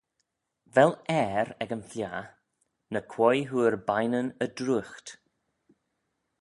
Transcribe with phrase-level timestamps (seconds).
[0.75, 2.29] Vel ayr ec y fliaghey?
[2.91, 5.07] ny quoi hooar bineyn y druight.